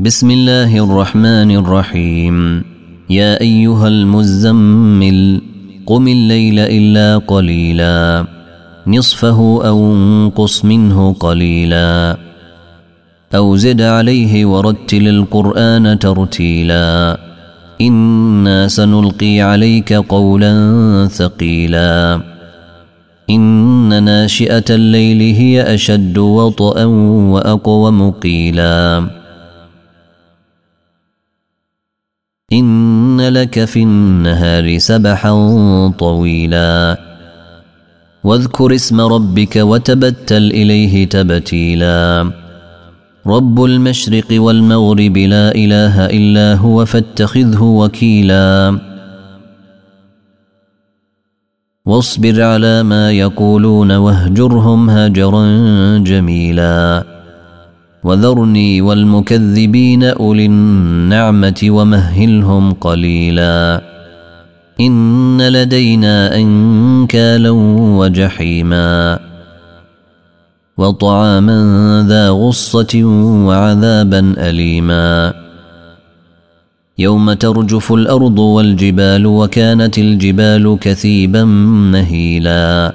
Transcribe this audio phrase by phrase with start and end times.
[0.00, 2.64] بسم الله الرحمن الرحيم.
[3.10, 5.40] يا أيها المزمل
[5.86, 8.26] قم الليل إلا قليلا.
[8.86, 12.16] نصفه أو انقص منه قليلا.
[13.34, 17.20] أو زد عليه ورتل القرآن ترتيلا.
[17.80, 22.20] إنا سنلقي عليك قولا ثقيلا.
[23.30, 29.15] إن ناشئة الليل هي أشد وطئا واقوم قيلا
[32.52, 35.32] إن لك في النهار سبحا
[35.98, 36.98] طويلا.
[38.24, 42.30] واذكر اسم ربك وتبتل إليه تبتيلا.
[43.26, 48.78] رب المشرق والمغرب لا إله إلا هو فاتخذه وكيلا.
[51.86, 55.44] واصبر على ما يقولون واهجرهم هجرا
[55.98, 57.15] جميلا.
[58.06, 63.82] وذرني والمكذبين أولي النعمة ومهلهم قليلا.
[64.80, 67.50] إن لدينا أنكالا
[67.98, 69.18] وجحيما.
[70.78, 71.58] وطعاما
[72.08, 73.04] ذا غصة
[73.46, 75.34] وعذابا أليما.
[76.98, 81.44] يوم ترجف الأرض والجبال وكانت الجبال كثيبا
[81.92, 82.94] مهيلا.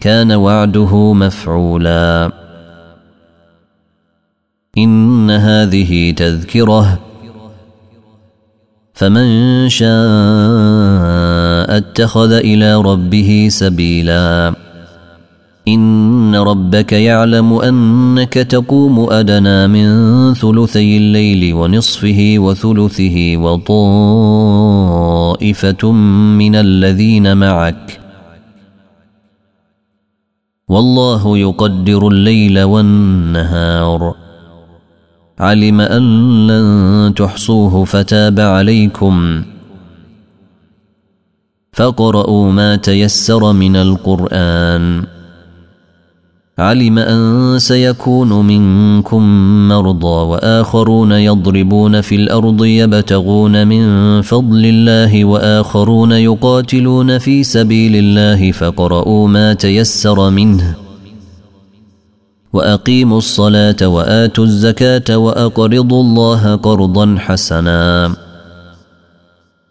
[0.00, 2.30] كان وعده مفعولا.
[4.78, 6.98] إن هذه تذكرة.
[8.94, 9.88] فمن شاء
[11.76, 14.54] اتخذ إلى ربه سبيلا.
[15.68, 24.32] إن ربك يعلم أنك تقوم أدنى من ثلثي الليل ونصفه وثلثه وطائفة
[25.92, 27.97] من الذين معك.
[30.68, 34.14] والله يقدر الليل والنهار.
[35.40, 39.42] علم أن لن تحصوه فتاب عليكم.
[41.72, 45.17] فاقرؤوا ما تيسر من القرآن.
[46.58, 49.22] علم أن سيكون منكم
[49.68, 53.82] مرضى وآخرون يضربون في الأرض يبتغون من
[54.22, 60.74] فضل الله وآخرون يقاتلون في سبيل الله فقرؤوا ما تيسر منه
[62.52, 68.12] وأقيموا الصلاة وآتوا الزكاة وأقرضوا الله قرضا حسنا